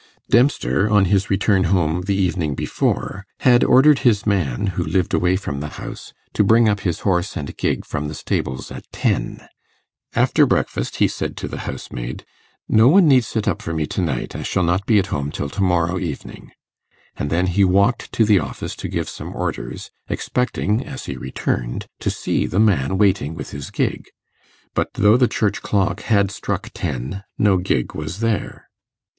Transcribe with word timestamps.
Dempster, 0.31 0.89
on 0.89 1.05
his 1.05 1.29
return 1.29 1.65
home 1.65 2.01
the 2.07 2.15
evening 2.15 2.55
before, 2.55 3.23
had 3.41 3.63
ordered 3.63 3.99
his 3.99 4.25
man, 4.25 4.65
who 4.73 4.83
lived 4.83 5.13
away 5.13 5.35
from 5.35 5.59
the 5.59 5.67
house, 5.77 6.11
to 6.33 6.43
bring 6.43 6.67
up 6.67 6.79
his 6.79 7.01
horse 7.01 7.37
and 7.37 7.55
gig 7.55 7.85
from 7.85 8.07
the 8.07 8.15
stables 8.15 8.71
at 8.71 8.91
ten. 8.91 9.47
After 10.15 10.47
breakfast 10.47 10.95
he 10.95 11.07
said 11.07 11.37
to 11.37 11.47
the 11.47 11.59
housemaid, 11.69 12.25
'No 12.67 12.87
one 12.87 13.07
need 13.07 13.23
sit 13.25 13.47
up 13.47 13.61
for 13.61 13.75
me 13.75 13.85
to 13.85 14.01
night; 14.01 14.35
I 14.35 14.41
shall 14.41 14.63
not 14.63 14.87
be 14.87 14.97
at 14.97 15.05
home 15.13 15.29
till 15.31 15.49
to 15.49 15.61
morrow 15.61 15.99
evening;' 15.99 16.51
and 17.15 17.29
then 17.29 17.45
he 17.45 17.63
walked 17.63 18.11
to 18.13 18.25
the 18.25 18.39
office 18.39 18.75
to 18.77 18.87
give 18.87 19.07
some 19.07 19.35
orders, 19.35 19.91
expecting, 20.09 20.83
as 20.83 21.05
he 21.05 21.15
returned, 21.15 21.85
to 21.99 22.09
see 22.09 22.47
the 22.47 22.59
man 22.59 22.97
waiting 22.97 23.35
with 23.35 23.51
his 23.51 23.69
gig. 23.69 24.05
But 24.73 24.95
though 24.95 25.15
the 25.15 25.27
church 25.27 25.61
clock 25.61 26.01
had 26.01 26.31
struck 26.31 26.71
ten, 26.73 27.23
no 27.37 27.57
gig 27.57 27.93
was 27.93 28.19
there. 28.19 28.67